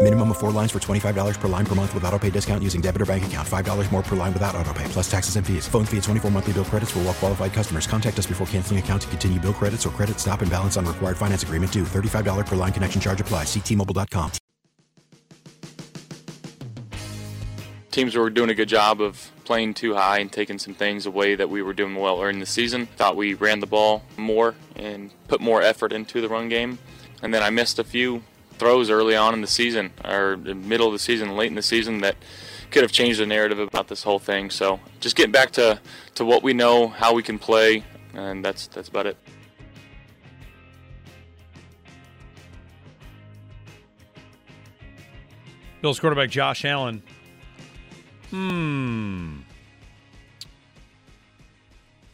[0.00, 2.80] Minimum of four lines for $25 per line per month with auto pay discount using
[2.80, 3.46] debit or bank account.
[3.46, 5.66] $5 more per line without auto pay, plus taxes and fees.
[5.66, 7.88] Phone fee at 24 monthly bill credits for all well qualified customers.
[7.88, 10.86] Contact us before canceling account to continue bill credits or credit stop and balance on
[10.86, 11.82] required finance agreement due.
[11.82, 13.42] $35 per line connection charge apply.
[13.42, 14.30] Ctmobile.com.
[17.98, 21.34] teams were doing a good job of playing too high and taking some things away
[21.34, 22.86] that we were doing well early in the season.
[22.86, 26.78] Thought we ran the ball more and put more effort into the run game.
[27.22, 28.22] And then I missed a few
[28.58, 31.62] throws early on in the season, or the middle of the season, late in the
[31.62, 32.16] season, that
[32.70, 34.50] could have changed the narrative about this whole thing.
[34.50, 35.80] So just getting back to,
[36.16, 37.84] to what we know, how we can play,
[38.14, 39.16] and that's that's about it.
[45.80, 47.02] Bills quarterback Josh Allen.
[48.30, 49.38] Hmm.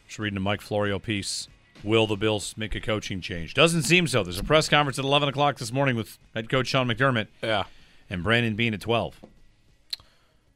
[0.07, 1.47] Just reading a Mike Florio piece.
[1.85, 3.53] Will the Bills make a coaching change?
[3.53, 4.23] Doesn't seem so.
[4.23, 7.27] There's a press conference at 11 o'clock this morning with head coach Sean McDermott.
[7.43, 7.63] Yeah.
[8.09, 9.21] And Brandon Beane at 12.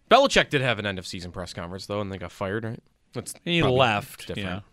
[0.09, 2.79] Belichick did have an end of season press conference though, and they got fired, right?
[3.13, 4.27] That's he left.
[4.27, 4.63] Different.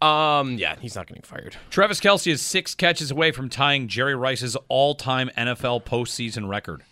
[0.00, 0.38] Yeah.
[0.38, 0.58] Um.
[0.58, 1.56] Yeah, he's not getting fired.
[1.70, 6.82] Travis Kelce is six catches away from tying Jerry Rice's all-time NFL postseason record.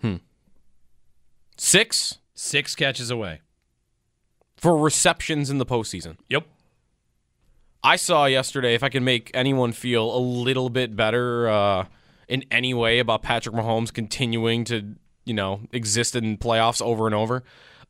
[0.00, 0.16] Hmm.
[1.56, 2.18] Six.
[2.34, 3.40] Six catches away
[4.56, 6.16] for receptions in the postseason.
[6.28, 6.46] Yep.
[7.84, 11.86] I saw yesterday if I can make anyone feel a little bit better uh,
[12.28, 14.94] in any way about Patrick Mahomes continuing to,
[15.24, 17.42] you know, exist in playoffs over and over.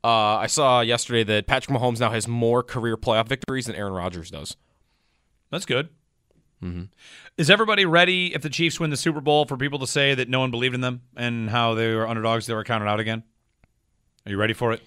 [0.05, 3.93] Uh, I saw yesterday that Patrick Mahomes now has more career playoff victories than Aaron
[3.93, 4.57] Rodgers does.
[5.51, 5.91] That's good.
[6.63, 6.85] Mm-hmm.
[7.37, 10.29] Is everybody ready if the Chiefs win the Super Bowl for people to say that
[10.29, 13.25] no one believed in them and how they were underdogs, they were counted out again?
[14.25, 14.83] Are you ready for it?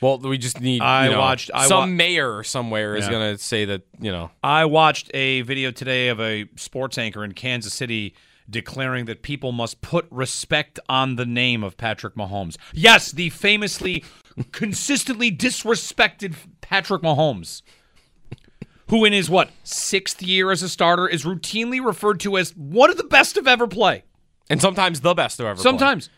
[0.00, 0.82] Well, we just need.
[0.82, 3.10] I you know, watched I some wa- mayor somewhere is Yeah.
[3.10, 4.30] going to say that you know.
[4.42, 8.14] I watched a video today of a sports anchor in Kansas City
[8.48, 12.56] declaring that people must put respect on the name of Patrick Mahomes.
[12.72, 14.04] Yes, the famously
[14.52, 17.62] consistently disrespected Patrick Mahomes.
[18.88, 22.88] Who in his what, 6th year as a starter is routinely referred to as one
[22.88, 24.04] of the best to ever play.
[24.48, 25.54] And sometimes the best to ever.
[25.56, 25.62] play.
[25.64, 26.08] Sometimes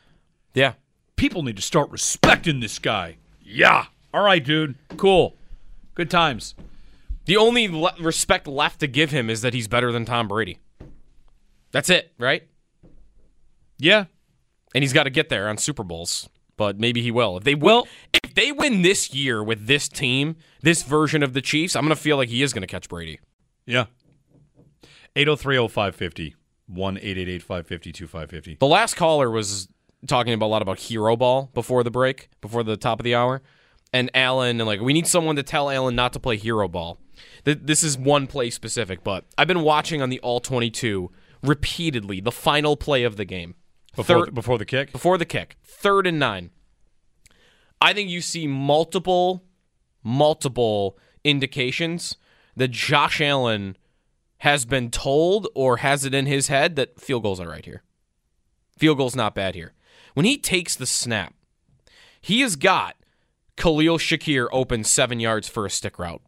[0.52, 0.74] yeah.
[1.16, 3.16] people need to start respecting this guy.
[3.50, 3.86] Yeah.
[4.12, 4.74] All right, dude.
[4.96, 5.34] Cool.
[5.94, 6.54] Good times.
[7.24, 10.58] The only le- respect left to give him is that he's better than Tom Brady.
[11.72, 12.46] That's it, right?
[13.78, 14.04] Yeah.
[14.74, 17.36] And he's got to get there on Super Bowls, but maybe he will.
[17.38, 21.32] If they win, Well- if they win this year with this team, this version of
[21.32, 23.18] the Chiefs, I'm going to feel like he is going to catch Brady.
[23.66, 23.86] Yeah.
[25.16, 26.34] 8030550
[26.72, 28.58] 1-888-550-2550.
[28.58, 29.68] The last caller was
[30.06, 33.14] talking about a lot about hero ball before the break, before the top of the
[33.14, 33.42] hour.
[33.92, 36.98] And Allen, and like, we need someone to tell Allen not to play hero ball.
[37.44, 41.10] Th- This is one play specific, but I've been watching on the All 22
[41.42, 43.54] repeatedly the final play of the game.
[43.96, 44.92] Before, Third- before the kick?
[44.92, 46.50] before the kick, third and nine.
[47.80, 49.44] I think you see multiple,
[50.04, 52.16] multiple indications
[52.56, 53.76] that Josh Allen
[54.38, 57.82] has been told or has it in his head that field goals are right here.
[58.76, 59.72] Field goal's not bad here.
[60.18, 61.32] When he takes the snap,
[62.20, 62.96] he has got
[63.56, 66.20] Khalil Shakir open seven yards for a stick route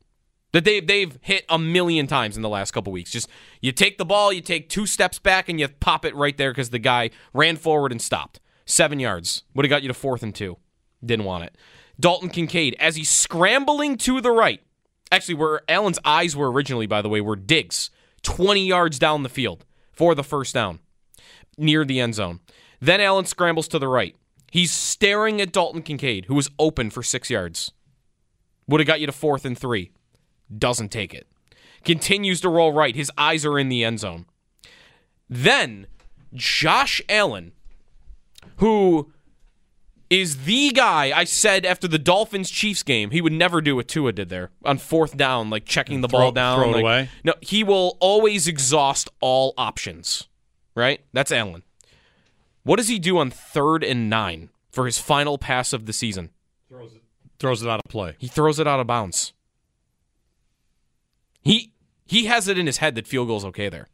[0.52, 3.10] that they they've hit a million times in the last couple weeks.
[3.10, 3.28] Just
[3.60, 6.52] you take the ball, you take two steps back, and you pop it right there
[6.52, 8.38] because the guy ran forward and stopped.
[8.64, 10.56] Seven yards would have got you to fourth and two.
[11.04, 11.58] Didn't want it.
[11.98, 14.60] Dalton Kincaid as he's scrambling to the right.
[15.10, 17.90] Actually, where Allen's eyes were originally, by the way, were Diggs,
[18.22, 20.78] twenty yards down the field for the first down.
[21.58, 22.38] near the end zone.
[22.80, 24.16] Then Allen scrambles to the right.
[24.50, 27.72] He's staring at Dalton Kincaid, who was open for six yards.
[28.66, 29.90] Would have got you to fourth and three.
[30.56, 31.26] Doesn't take it.
[31.84, 32.94] Continues to roll right.
[32.96, 34.26] His eyes are in the end zone.
[35.28, 35.86] Then
[36.34, 37.52] Josh Allen,
[38.56, 39.12] who
[40.08, 43.86] is the guy I said after the Dolphins Chiefs game he would never do what
[43.86, 46.58] Tua did there on fourth down, like checking the Throw- ball down.
[46.58, 47.08] throw it like- away?
[47.22, 50.26] No, he will always exhaust all options.
[50.74, 51.00] Right?
[51.12, 51.62] That's Allen.
[52.62, 56.30] What does he do on third and nine for his final pass of the season?
[56.68, 57.02] Throws it
[57.38, 58.16] Throws it out of play.
[58.18, 59.32] He throws it out of bounds.
[61.40, 61.72] He
[62.06, 63.88] he has it in his head that field goal's okay there.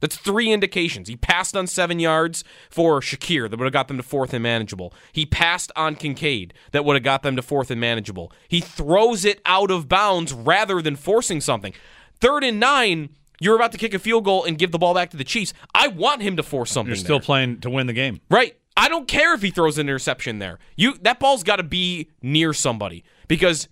[0.00, 1.08] That's three indications.
[1.08, 4.42] He passed on seven yards for Shakir that would have got them to fourth and
[4.42, 4.94] manageable.
[5.12, 8.32] He passed on Kincaid that would have got them to fourth and manageable.
[8.46, 11.74] He throws it out of bounds rather than forcing something.
[12.20, 15.10] Third and nine, you're about to kick a field goal and give the ball back
[15.10, 15.52] to the Chiefs.
[15.74, 16.90] I want him to force something.
[16.90, 17.24] You're still there.
[17.26, 18.20] playing to win the game.
[18.30, 18.56] Right.
[18.76, 20.58] I don't care if he throws an interception there.
[20.76, 23.68] You that ball's got to be near somebody because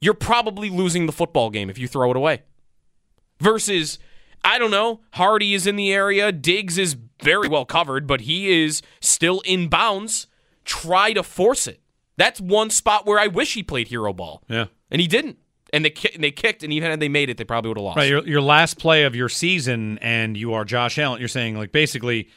[0.00, 2.42] you're probably losing the football game if you throw it away.
[3.40, 3.98] Versus
[4.44, 8.64] I don't know, Hardy is in the area, Diggs is very well covered, but he
[8.64, 10.26] is still in bounds.
[10.64, 11.80] Try to force it.
[12.16, 14.42] That's one spot where I wish he played hero ball.
[14.46, 14.66] Yeah.
[14.90, 15.38] And he didn't.
[15.72, 17.84] And they ki- they kicked and even had they made it, they probably would have
[17.84, 17.96] lost.
[17.96, 21.20] Right, your, your last play of your season, and you are Josh Allen.
[21.20, 22.28] You're saying like basically,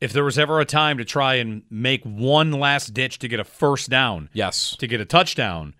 [0.00, 3.40] if there was ever a time to try and make one last ditch to get
[3.40, 4.76] a first down, yes.
[4.76, 5.74] to get a touchdown,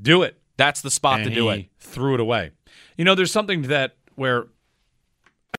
[0.00, 0.40] do it.
[0.56, 1.66] That's the spot and to do he it.
[1.78, 2.52] Threw it away.
[2.96, 4.46] You know, there's something to that where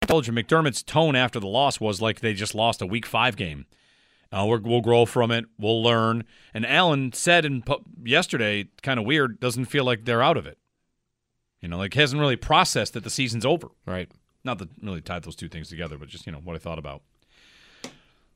[0.01, 3.05] I told you McDermott's tone after the loss was like they just lost a Week
[3.05, 3.65] Five game.
[4.35, 5.45] Uh, we're, we'll grow from it.
[5.57, 6.25] We'll learn.
[6.53, 7.63] And Allen said in
[8.03, 10.57] yesterday, kind of weird, doesn't feel like they're out of it.
[11.61, 13.69] You know, like hasn't really processed that the season's over.
[13.85, 14.11] Right.
[14.43, 16.77] Not that really tied those two things together, but just you know what I thought
[16.77, 17.01] about.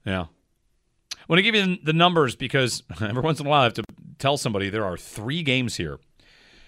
[0.06, 0.28] Yeah.
[1.14, 3.74] I want to give you the numbers because every once in a while I have
[3.74, 3.84] to
[4.20, 6.00] tell somebody there are three games here.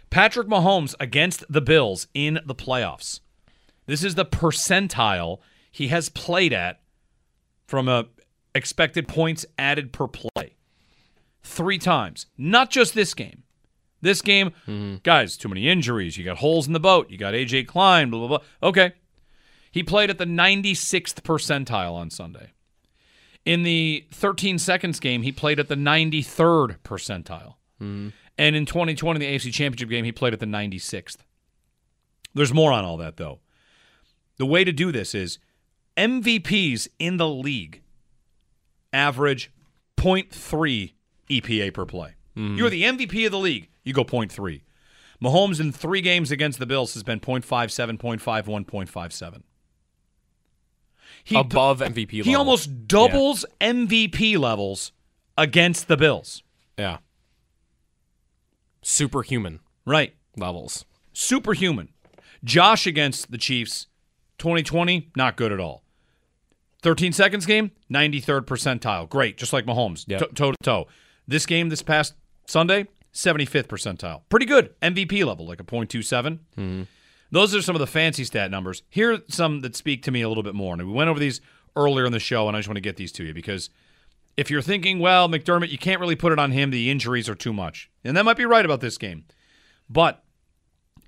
[0.10, 3.22] Patrick Mahomes against the Bills in the playoffs.
[3.86, 5.40] This is the percentile
[5.72, 6.82] he has played at
[7.66, 8.08] from a
[8.56, 10.56] expected points added per play.
[11.44, 12.28] Three times.
[12.38, 13.44] Not just this game.
[14.04, 14.52] This game,
[15.04, 16.18] guys, too many injuries.
[16.18, 17.12] You got holes in the boat.
[17.12, 18.70] You got AJ Klein, blah, blah, blah.
[18.70, 18.94] Okay.
[19.72, 22.52] He played at the 96th percentile on Sunday.
[23.46, 27.56] In the 13 seconds game, he played at the 93rd percentile.
[27.80, 31.18] And in 2020, the AFC Championship game, he played at the 96th.
[32.34, 33.40] There's more on all that, though.
[34.38, 35.38] The way to do this is
[35.98, 37.81] MVPs in the league
[38.94, 39.52] average
[39.98, 40.94] 0.3
[41.30, 42.16] EPA per play.
[42.36, 42.56] Mm-hmm.
[42.58, 43.70] You're the MVP of the league.
[43.84, 44.62] You go 0.3.
[45.24, 49.42] Mahomes in three games against the Bills has been 0.57, 0.51, 0.57.
[51.24, 52.36] He, Above MVP he level.
[52.38, 54.92] almost doubles MVP levels
[55.38, 56.42] against the Bills.
[56.78, 56.98] Yeah.
[58.82, 60.16] Superhuman Right.
[60.36, 60.86] levels.
[61.14, 61.90] Superhuman.
[62.44, 63.88] Josh against the Chiefs,
[64.40, 65.84] 2020, not good at all.
[66.82, 69.08] 13 seconds game, 93rd percentile.
[69.10, 70.36] Great, just like Mahomes, Yep.
[70.36, 70.88] toe to toe.
[71.28, 72.16] This game this past
[72.48, 74.22] Sunday, 75th percentile.
[74.30, 74.74] Pretty good.
[74.82, 76.40] MVP level, like a 0.27.
[76.58, 76.84] Mm-hmm.
[77.32, 78.84] Those are some of the fancy stat numbers.
[78.90, 80.74] Here are some that speak to me a little bit more.
[80.74, 81.40] And we went over these
[81.76, 83.70] earlier in the show, and I just want to get these to you because
[84.36, 87.36] if you're thinking, well, McDermott, you can't really put it on him, the injuries are
[87.36, 87.90] too much.
[88.04, 89.26] And that might be right about this game.
[89.90, 90.24] But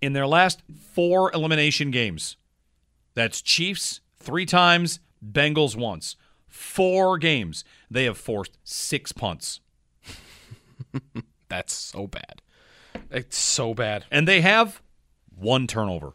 [0.02, 0.62] in their last
[0.94, 2.38] four elimination games,
[3.16, 6.16] that's Chiefs three times, Bengals once.
[6.48, 9.60] Four games, they have forced six punts.
[11.50, 12.42] That's so bad.
[13.10, 14.06] It's so bad.
[14.12, 14.82] And they have
[15.36, 16.14] one turnover.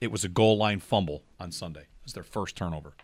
[0.00, 1.82] It was a goal line fumble on Sunday.
[1.82, 2.94] It was their first turnover.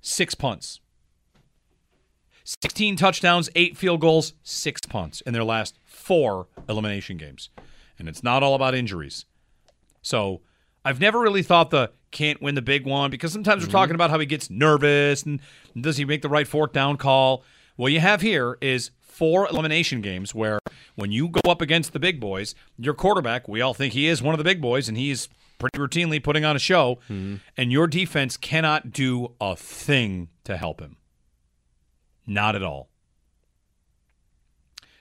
[0.00, 0.80] Six punts.
[2.44, 7.50] 16 touchdowns, eight field goals, six punts in their last four elimination games.
[7.98, 9.26] And it's not all about injuries.
[10.00, 10.40] So
[10.84, 13.72] I've never really thought the can't win the big one because sometimes we're mm-hmm.
[13.72, 15.40] talking about how he gets nervous and
[15.78, 17.44] does he make the right fourth down call.
[17.76, 20.58] What you have here is four elimination games where
[20.94, 24.22] when you go up against the big boys, your quarterback, we all think he is
[24.22, 27.36] one of the big boys and he's pretty routinely putting on a show, mm-hmm.
[27.56, 30.96] and your defense cannot do a thing to help him.
[32.26, 32.88] Not at all.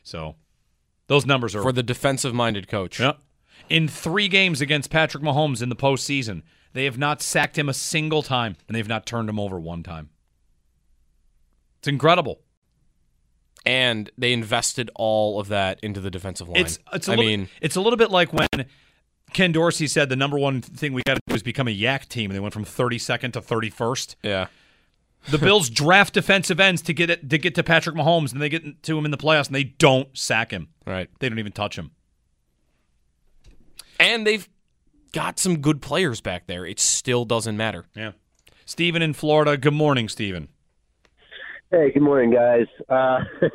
[0.03, 0.35] So
[1.07, 2.99] those numbers are For the defensive minded coach.
[2.99, 3.13] yeah.
[3.69, 7.73] In three games against Patrick Mahomes in the postseason, they have not sacked him a
[7.73, 10.09] single time, and they've not turned him over one time.
[11.79, 12.41] It's incredible.
[13.65, 16.61] And they invested all of that into the defensive line.
[16.61, 18.65] It's it's a I little, mean, it's a little bit like when
[19.33, 22.07] Ken Dorsey said the number one thing we got to do is become a YAC
[22.07, 22.31] team.
[22.31, 24.15] They went from 32nd to 31st.
[24.23, 24.47] Yeah.
[25.29, 28.49] The Bills draft defensive ends to get it to get to Patrick Mahomes, and they
[28.49, 30.69] get to him in the playoffs, and they don't sack him.
[30.85, 31.09] Right.
[31.19, 31.91] They don't even touch him.
[33.99, 34.47] And they've
[35.13, 36.65] got some good players back there.
[36.65, 37.85] It still doesn't matter.
[37.95, 38.11] Yeah.
[38.65, 39.57] Stephen in Florida.
[39.57, 40.49] Good morning, Stephen.
[41.71, 42.67] Hey, good morning, guys.
[42.89, 43.19] Uh,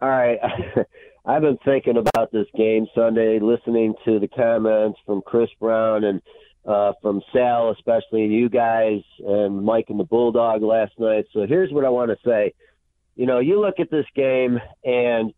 [0.00, 0.38] all right.
[1.24, 6.22] I've been thinking about this game Sunday, listening to the comments from Chris Brown and
[6.64, 11.26] uh, from Sal, especially you guys and Mike and the Bulldog last night.
[11.32, 12.54] So here's what I want to say.
[13.16, 15.32] You know, you look at this game and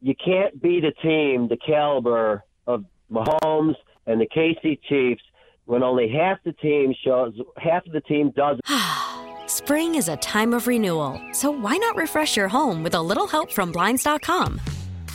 [0.00, 3.74] you can't beat a team the caliber of Mahomes
[4.06, 5.22] and the KC Chiefs
[5.66, 8.58] when only half the team shows half of the team does
[9.46, 13.26] Spring is a time of renewal, so why not refresh your home with a little
[13.26, 14.60] help from Blinds.com?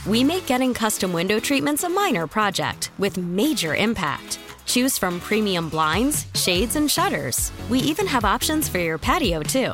[0.05, 4.39] We make getting custom window treatments a minor project with major impact.
[4.65, 7.51] Choose from premium blinds, shades, and shutters.
[7.69, 9.73] We even have options for your patio, too.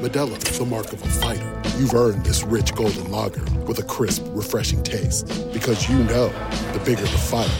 [0.00, 1.62] Modelo is the mark of a fighter.
[1.78, 5.26] You've earned this rich golden lager with a crisp, refreshing taste.
[5.54, 6.28] Because you know
[6.74, 7.50] the bigger the fight,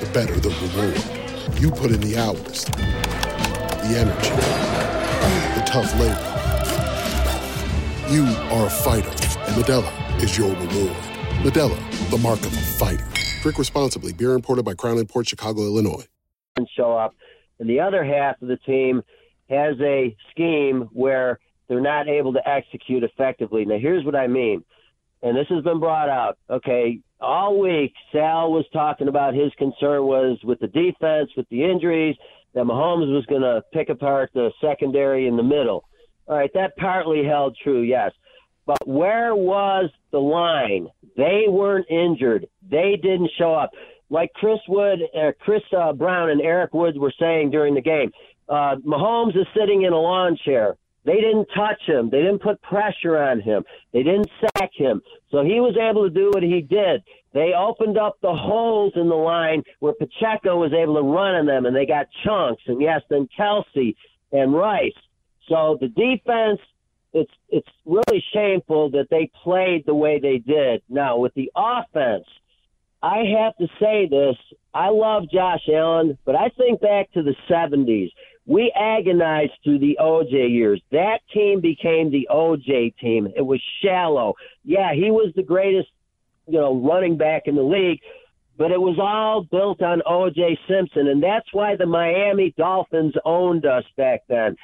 [0.00, 1.60] the better the reward.
[1.60, 4.30] You put in the hours, the energy,
[5.58, 6.32] the tough labor.
[8.12, 8.24] You
[8.54, 10.96] are a fighter, and Modelo is your reward.
[11.42, 13.06] Modelo, the mark of a fighter.
[13.40, 14.12] Drink responsibly.
[14.12, 16.06] Beer imported by Crown Port Chicago, Illinois.
[16.56, 17.14] and show up,
[17.58, 19.02] and the other half of the team
[19.48, 21.38] has a scheme where
[21.68, 23.64] they're not able to execute effectively.
[23.64, 24.64] Now, here's what I mean,
[25.22, 26.38] and this has been brought out.
[26.48, 31.64] Okay, all week Sal was talking about his concern was with the defense, with the
[31.64, 32.16] injuries,
[32.54, 35.84] that Mahomes was going to pick apart the secondary in the middle.
[36.26, 38.12] All right, that partly held true, yes.
[38.66, 40.88] But where was the line?
[41.16, 42.46] They weren't injured.
[42.68, 43.70] They didn't show up.
[44.10, 48.10] Like Chris Wood, uh, Chris uh, Brown, and Eric Woods were saying during the game,
[48.48, 50.76] uh, Mahomes is sitting in a lawn chair.
[51.06, 52.10] They didn't touch him.
[52.10, 53.64] They didn't put pressure on him.
[53.92, 55.00] They didn't sack him.
[55.30, 57.02] So he was able to do what he did.
[57.32, 61.46] They opened up the holes in the line where Pacheco was able to run on
[61.46, 62.62] them, and they got chunks.
[62.66, 63.94] And yes, then Kelce
[64.32, 64.92] and Rice.
[65.48, 66.60] So the defense,
[67.12, 70.82] it's it's really shameful that they played the way they did.
[70.88, 72.26] Now with the offense,
[73.00, 74.36] I have to say this.
[74.74, 78.10] I love Josh Allen, but I think back to the 70s.
[78.46, 80.80] We agonized through the OJ years.
[80.92, 83.28] That team became the OJ team.
[83.36, 84.34] It was shallow.
[84.64, 85.88] Yeah, he was the greatest,
[86.46, 88.00] you know, running back in the league,
[88.56, 93.66] but it was all built on OJ Simpson, and that's why the Miami Dolphins owned
[93.66, 94.56] us back then.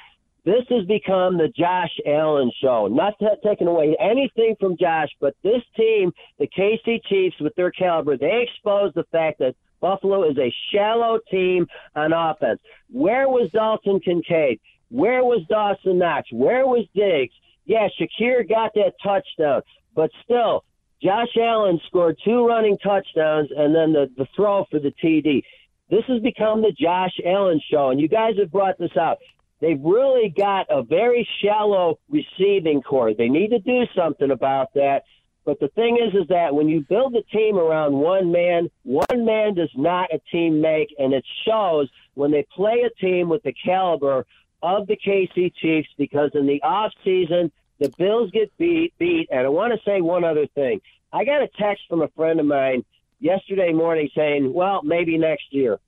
[0.45, 2.87] This has become the Josh Allen show.
[2.87, 7.71] Not t- taking away anything from Josh, but this team, the KC Chiefs, with their
[7.71, 12.61] caliber, they exposed the fact that Buffalo is a shallow team on offense.
[12.89, 14.61] Where was Dalton Kincaid?
[14.87, 16.29] Where was Dawson Knox?
[16.31, 17.33] Where was Diggs?
[17.65, 19.61] Yeah, Shakir got that touchdown,
[19.93, 20.63] but still,
[21.01, 25.43] Josh Allen scored two running touchdowns and then the, the throw for the TD.
[25.89, 29.17] This has become the Josh Allen show, and you guys have brought this out.
[29.59, 33.13] They've really got a very shallow receiving corps.
[33.13, 35.03] They need to do something about that.
[35.45, 39.25] But the thing is, is that when you build a team around one man, one
[39.25, 43.43] man does not a team make, and it shows when they play a team with
[43.43, 44.25] the caliber
[44.61, 49.41] of the KC Chiefs because in the off season The Bills get beat, beat, and
[49.41, 50.79] I want to say one other thing.
[51.11, 52.85] I got a text from a friend of mine
[53.19, 55.79] yesterday morning saying, "Well, maybe next year."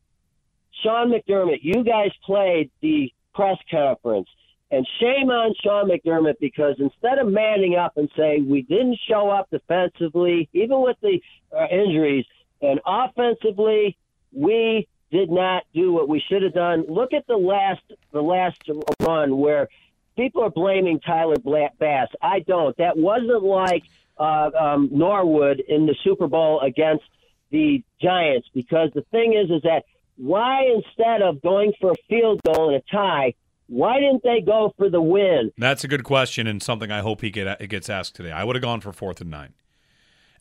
[0.84, 4.28] Sean McDermott, you guys played the press conference,
[4.72, 9.30] and shame on Sean McDermott because instead of manning up and saying we didn't show
[9.30, 11.22] up defensively, even with the
[11.56, 12.26] uh, injuries,
[12.62, 13.98] and offensively
[14.32, 16.86] we did not do what we should have done.
[16.90, 17.82] Look at the last
[18.12, 18.60] the last
[19.00, 19.70] run where
[20.16, 21.36] people are blaming Tyler
[21.80, 22.08] Bass.
[22.22, 22.76] I don't.
[22.78, 23.84] That wasn't like
[24.18, 27.04] uh, um, Norwood in the Super Bowl against
[27.52, 29.84] the Giants because the thing is, is that
[30.18, 33.34] why instead of going for a field goal and a tie,
[33.68, 35.52] why didn't they go for the win?
[35.58, 38.32] That's a good question and something I hope he get it gets asked today.
[38.32, 39.54] I would have gone for fourth and nine,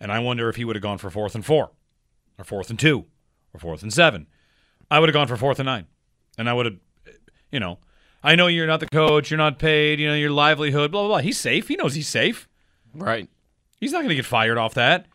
[0.01, 1.71] and I wonder if he would have gone for fourth and four,
[2.39, 3.07] or fourth and two,
[3.53, 4.27] or fourth and seven.
[4.91, 5.87] I would have gone for fourth and nine,
[6.37, 6.77] and I would have,
[7.51, 7.79] you know,
[8.23, 11.09] I know you're not the coach, you're not paid, you know, your livelihood, blah blah
[11.09, 11.19] blah.
[11.19, 11.69] He's safe.
[11.69, 12.49] He knows he's safe.
[12.95, 13.29] Right.
[13.81, 15.07] He's not going to get fired off that.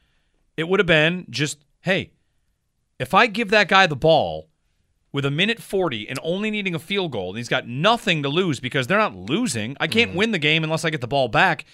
[0.58, 2.12] It would have been just, hey,
[3.00, 4.50] if I give that guy the ball
[5.12, 8.30] with a minute 40 and only needing a field goal, and he's got nothing to
[8.30, 9.75] lose because they're not losing.
[9.80, 10.18] I can't Mm-hmm.
[10.18, 11.66] win the game unless I get the ball back.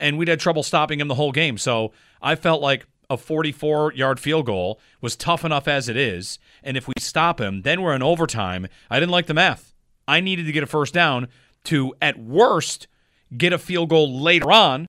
[0.00, 1.56] And we'd had trouble stopping him the whole game.
[1.56, 6.38] So I felt like a 44 yard field goal was tough enough as it is.
[6.62, 8.66] And if we stop him, then we're in overtime.
[8.90, 9.72] I didn't like the math.
[10.08, 11.28] I needed to get a first down
[11.64, 12.88] to, at worst,
[13.36, 14.86] get a field goal later on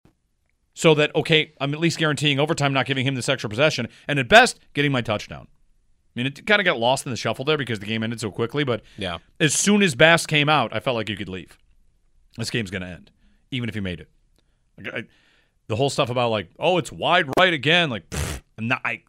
[0.74, 3.88] so that, okay, I'm at least guaranteeing overtime, not giving him this extra possession.
[4.08, 5.48] And at best, getting my touchdown.
[6.16, 8.22] I mean, it kind of got lost in the shuffle there because the game ended
[8.22, 8.64] so quickly.
[8.64, 9.18] But Yeah.
[9.40, 11.58] as soon as Bass came out, I felt like you could leave.
[12.38, 13.12] This game's going to end,
[13.52, 14.10] even if you made it.
[14.78, 15.04] Like, I,
[15.68, 17.90] the whole stuff about like, oh, it's wide right again.
[17.90, 18.82] Like, pfft, I'm not.
[18.86, 19.04] I,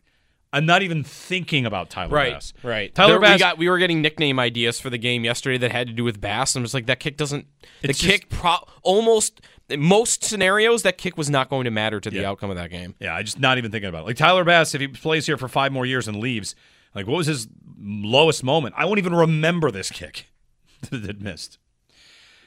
[0.52, 2.52] I'm not even thinking about Tyler Right, Bass.
[2.62, 2.94] right.
[2.94, 3.34] Tyler There- Bass.
[3.34, 6.02] We got we were getting nickname ideas for the game yesterday that had to do
[6.02, 6.54] with Bass.
[6.54, 7.46] And I'm just like that kick doesn't.
[7.82, 12.00] The It's kick pro almost in most scenarios that kick was not going to matter
[12.00, 12.30] to the Yeah.
[12.30, 12.94] outcome of that game.
[13.00, 14.06] Yeah, I just not even thinking about it.
[14.06, 16.54] Like Tyler Bass, if he plays here for five more years and leaves,
[16.97, 17.47] like what was his
[17.79, 18.75] lowest moment?
[18.76, 20.26] I won't even remember this kick
[20.91, 21.59] that missed.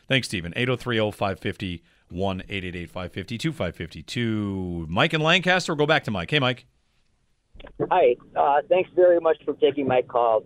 [0.10, 0.52] Thanks, Stephen.
[0.54, 1.82] 803-0550,
[2.12, 4.90] 1-888-550-2552.
[4.90, 6.32] Mike in Lancaster, go back to Mike.
[6.32, 6.66] Hey, Mike.
[7.92, 8.16] Hi.
[8.36, 10.44] Uh, thanks very much for taking my call.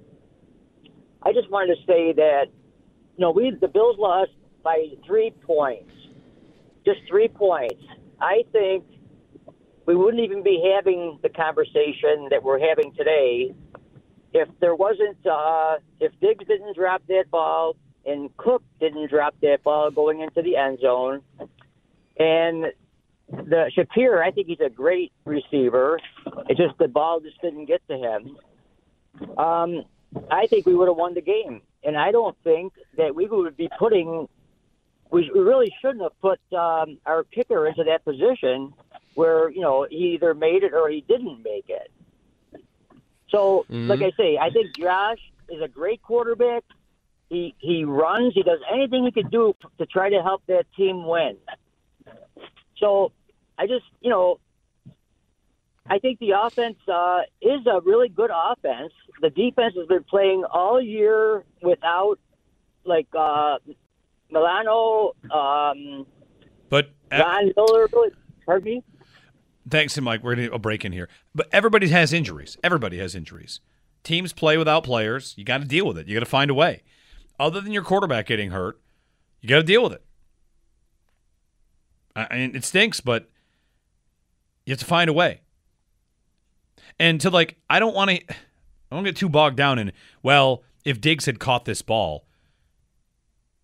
[1.23, 2.47] I just wanted to say that,
[3.17, 4.31] you know, we the Bills lost
[4.63, 5.93] by three points,
[6.85, 7.81] just three points.
[8.19, 8.83] I think
[9.85, 13.55] we wouldn't even be having the conversation that we're having today
[14.33, 19.63] if there wasn't uh, if Diggs didn't drop that ball and Cook didn't drop that
[19.63, 21.21] ball going into the end zone,
[22.17, 22.65] and
[23.29, 25.99] the Shapiro, I think he's a great receiver.
[26.49, 28.37] It's just the ball just didn't get to him.
[29.37, 29.83] Um,
[30.29, 33.55] I think we would have won the game, and I don't think that we would
[33.55, 34.27] be putting.
[35.11, 38.73] We we really shouldn't have put um, our kicker into that position
[39.13, 41.91] where you know he either made it or he didn't make it.
[43.33, 43.89] So, Mhm.
[43.89, 45.17] like I say, I think Josh
[45.49, 46.63] is a great quarterback.
[47.29, 48.33] He he runs.
[48.35, 51.37] He does anything he could do to try to help that team win.
[52.77, 53.11] So
[53.57, 54.39] I just, you know,
[55.87, 58.93] I think the offense uh, is a really good offense.
[59.21, 62.19] The defense has been playing all year without,
[62.85, 63.57] like, uh,
[64.29, 66.05] Milano, um,
[66.69, 67.87] But uh, Von Miller.
[68.45, 68.83] Pardon me?
[69.69, 70.23] Thanks, to Mike.
[70.23, 71.07] We're going to a break in here.
[71.33, 72.57] But everybody has injuries.
[72.63, 73.59] Everybody has injuries.
[74.03, 75.33] Teams play without players.
[75.37, 76.07] You got to deal with it.
[76.07, 76.83] You got to find a way.
[77.39, 78.79] Other than your quarterback getting hurt,
[79.41, 80.03] you got to deal with it.
[82.15, 83.29] I mean, it stinks, but
[84.65, 85.41] you have to find a way.
[86.99, 88.21] And to like, I don't want to.
[88.91, 89.91] I don't get too bogged down in.
[90.21, 92.27] Well, if Diggs had caught this ball,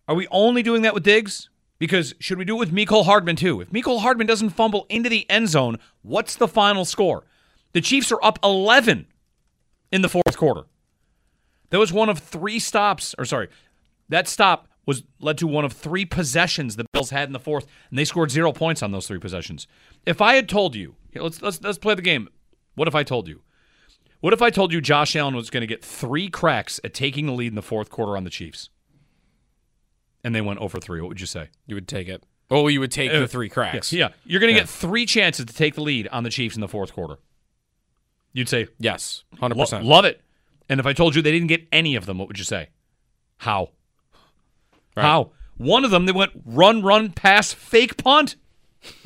[0.08, 1.49] are we only doing that with Diggs?
[1.80, 3.60] Because should we do it with Mecole Hardman too?
[3.62, 7.24] If Mecole Hardman doesn't fumble into the end zone, what's the final score?
[7.72, 9.06] The Chiefs are up 11
[9.90, 10.66] in the fourth quarter.
[11.70, 13.48] That was one of three stops, or sorry,
[14.10, 17.66] that stop was led to one of three possessions the Bills had in the fourth,
[17.88, 19.66] and they scored zero points on those three possessions.
[20.04, 22.28] If I had told you, let's let's let's play the game.
[22.74, 23.40] What if I told you?
[24.20, 27.24] What if I told you Josh Allen was going to get three cracks at taking
[27.24, 28.68] the lead in the fourth quarter on the Chiefs?
[30.22, 31.00] And they went over three.
[31.00, 31.48] What would you say?
[31.66, 32.24] You would take it.
[32.50, 33.92] Oh, you would take Uh, the three cracks.
[33.92, 34.62] Yeah, you're going to Yeah.
[34.64, 37.18] get three chances to take the lead on the Chiefs in the fourth quarter.
[38.32, 39.84] You'd say yes, hundred percent.
[39.84, 40.20] love it.
[40.68, 42.68] And if I told you they didn't get any of them, what would you say?
[43.38, 43.70] How?
[44.96, 45.30] How?
[45.56, 48.36] One of them they went run, run, pass, fake punt.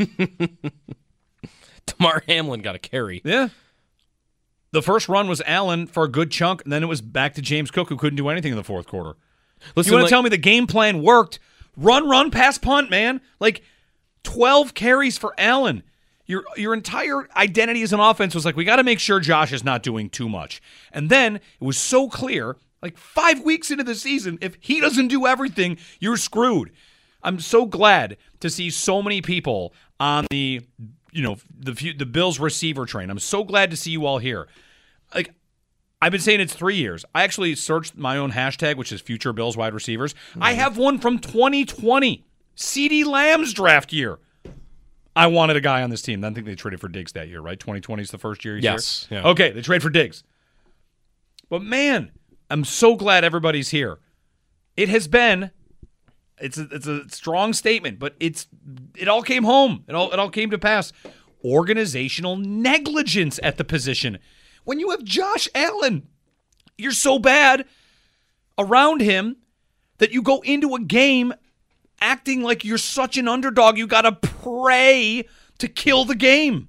[1.87, 3.21] Damar Hamlin got a carry.
[3.25, 3.49] Yeah.
[4.73, 7.43] The first run was Allen for a good chunk, and then it was back to
[7.43, 9.15] James Cook, who couldn't do anything in the fourth quarter.
[9.77, 11.39] Listen, you want like- to tell me the game plan worked?
[11.77, 13.21] Run, run, pass, punt, man.
[13.41, 13.63] Like
[14.23, 15.83] 12 carries for Allen.
[16.27, 19.53] Your your entire identity as an offense was like, we got to make sure Josh
[19.53, 20.63] is not doing too much.
[20.91, 25.09] And then it was so clear, like five weeks into the season, if he doesn't
[25.09, 26.71] do everything, you're screwed.
[27.23, 30.63] I'm so glad to see so many people on the
[31.13, 33.11] you know the the Bills receiver train.
[33.11, 34.49] I'm so glad to see you all here.
[36.05, 37.03] I've been saying it's three years.
[37.15, 40.15] I actually searched my own hashtag, which is future Bills wide receivers.
[40.39, 42.23] I have one from 2020,
[42.55, 44.19] CeeDee Lamb's draft year.
[45.17, 46.23] I wanted a guy on this team.
[46.23, 47.59] I think they traded for Diggs that year, right?
[47.59, 48.57] 2020 is the first year.
[48.57, 49.23] He's Yes, Here?
[49.25, 49.31] yeah.
[49.31, 50.25] Okay, they trade for Diggs.
[51.49, 52.13] But man,
[52.51, 53.99] I'm so glad everybody's here.
[54.77, 55.53] It has been.
[56.39, 58.47] It's a, it's a strong statement, but it's
[58.95, 59.85] it all came home.
[59.89, 60.93] It all it all came to pass.
[61.43, 64.19] Organizational negligence at the position.
[64.65, 66.09] When you have Josh Allen,
[66.77, 67.67] you're so bad
[68.59, 69.37] around him
[69.99, 71.33] that you go into a game
[72.01, 75.27] acting like you're such an underdog, you got to pray
[75.59, 76.69] to kill the game.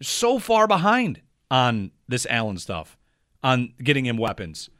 [0.00, 2.96] So far behind on this Allen stuff,
[3.42, 4.70] on getting him weapons.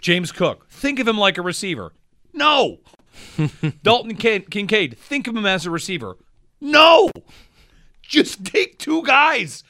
[0.00, 1.92] James Cook, think of him like a receiver.
[2.32, 2.78] No.
[3.82, 6.16] Dalton Kin- Kincaid, think of him as a receiver.
[6.60, 7.10] No.
[8.08, 9.62] Just take two guys.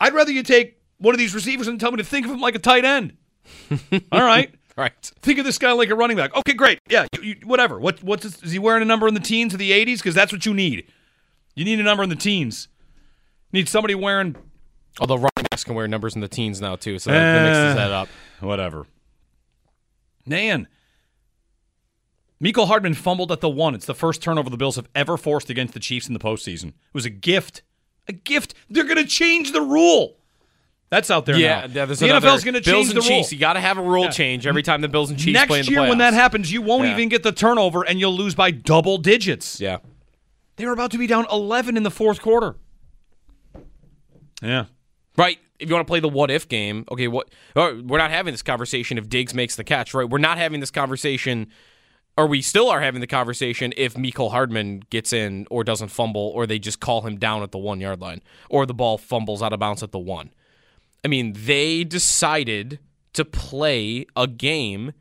[0.00, 2.40] I'd rather you take one of these receivers and tell me to think of him
[2.40, 3.16] like a tight end.
[4.12, 4.52] All right.
[4.76, 4.92] Right.
[5.22, 6.34] Think of this guy like a running back.
[6.36, 6.80] Okay, great.
[6.90, 7.78] Yeah, you, you, whatever.
[7.78, 9.98] What what's this, is he wearing a number in the teens or the 80s?
[9.98, 10.90] Because that's what you need.
[11.54, 12.66] You need a number in the teens.
[13.52, 14.34] Need somebody wearing
[15.00, 17.72] Although running backs can wear numbers in the teens now too, so that, that mixes
[17.72, 17.74] Eh.
[17.74, 18.08] that up.
[18.40, 18.86] whatever.
[20.26, 20.66] Man,
[22.44, 23.74] Mecole Hardman fumbled at the one.
[23.74, 26.68] It's the first turnover the Bills have ever forced against the Chiefs in the postseason.
[26.68, 27.62] It was a gift.
[28.06, 28.52] A gift.
[28.68, 30.16] They're going to change the rule.
[30.90, 31.72] That's out there Yeah, now.
[31.72, 33.02] yeah, the NFL's going to change the rule.
[33.08, 33.32] Chiefs.
[33.32, 34.10] You got to have a rule Yeah.
[34.10, 36.52] change every time the Bills and Chiefs Next play in the year, when that happens,
[36.52, 36.92] you won't Yeah.
[36.92, 39.58] even get the turnover, and you'll lose by double digits.
[39.58, 39.78] Yeah.
[40.56, 42.56] They were about to be down 11 in the fourth quarter.
[44.42, 44.66] Yeah.
[45.16, 45.38] Right.
[45.58, 48.32] If you want to play the what if game, okay, what oh, we're not having
[48.34, 50.08] this conversation if Diggs makes the catch, right?
[50.08, 51.46] We're not having this conversation
[52.16, 56.30] or we still are having the conversation if Mecole Hardman gets in or doesn't fumble
[56.34, 59.52] or they just call him down at the 1-yard line or the ball fumbles out
[59.52, 60.30] of bounds at the 1.
[61.04, 62.78] I mean, they decided
[63.14, 64.92] to play a game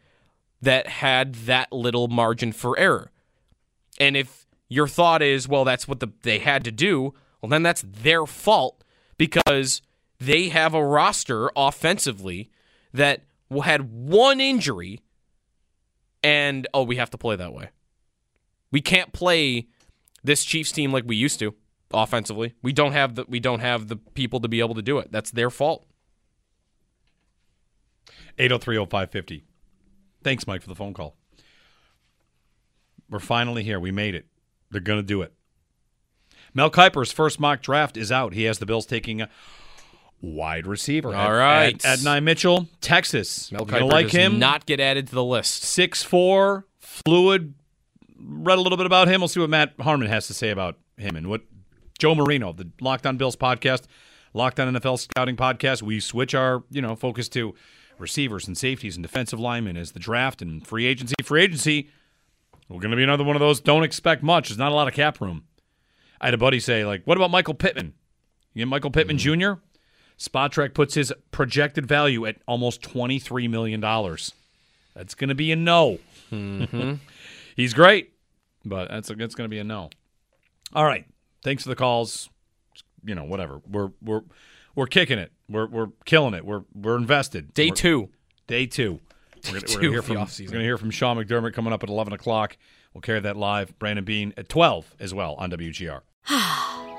[0.62, 3.12] that had that little margin for error.
[4.00, 7.64] And if your thought is, well, that's what the, they had to do, well, then
[7.64, 8.84] that's their fault
[9.18, 9.82] because
[10.20, 12.50] they have a roster offensively
[12.94, 13.22] that
[13.64, 15.00] had one injury
[16.24, 17.70] and, oh, we have to play that way.
[18.72, 19.68] We can't play
[20.24, 21.54] this Chiefs team like we used to
[21.94, 22.56] offensively.
[22.62, 25.12] We don't have the we don't have the people to be able to do it.
[25.12, 25.86] That's their fault.
[28.40, 29.44] 8030550.
[30.24, 31.16] Thanks, Mike, for the phone call.
[33.10, 33.80] We're finally here.
[33.80, 34.26] We made it.
[34.72, 35.34] They're going to do it.
[36.54, 38.34] Mel Kiper's first mock draft is out.
[38.34, 39.30] He has the Bills taking a
[40.24, 41.10] wide receiver.
[41.10, 41.32] All Ad-
[41.84, 41.86] right.
[41.86, 43.52] Ad- Mitchell, Texas.
[43.52, 44.40] Mel Kiper like him.
[44.40, 45.64] not get added to the list.
[45.64, 47.54] Six four, fluid.
[48.18, 49.22] Read a little bit about him.
[49.22, 51.42] We'll see what Matt Harmon has to say about him and what
[52.00, 53.84] Joe Marino, the Locked On Bills podcast,
[54.34, 55.84] Locked On NFL Scouting podcast.
[55.84, 57.54] We switch our you know focus to
[58.00, 61.16] receivers and safeties and defensive linemen as the draft and free agency.
[61.22, 61.90] Free agency.
[62.70, 63.60] We're going to be another one of those.
[63.60, 64.48] Don't expect much.
[64.48, 65.44] There's not a lot of cap room.
[66.22, 67.94] I had a buddy say like, "What about Michael Pittman?
[68.54, 69.58] You get Michael Pittman mm-hmm.
[69.58, 69.62] Jr."
[70.18, 74.34] Spotrac puts his projected value at almost twenty three million dollars.
[74.96, 76.00] That's going to be a no.
[77.56, 78.14] He's great,
[78.64, 79.90] but that's a, that's going to be a no.
[80.74, 81.06] All right.
[81.44, 82.30] Thanks for the calls.
[83.04, 83.62] You know, whatever.
[83.70, 84.22] We're we're
[84.76, 85.32] we're kicking it.
[85.50, 86.46] We're we're killing it.
[86.46, 87.54] We're we're invested.
[87.54, 88.10] Day We're- two.
[88.48, 89.00] Day two.
[89.52, 91.90] We're gonna, we're gonna hear from we're gonna hear from Sean McDermott coming up at
[91.90, 92.56] eleven o'clock.
[92.94, 93.78] We'll carry that live.
[93.78, 96.02] Brandon Beane at twelve as well on WGR.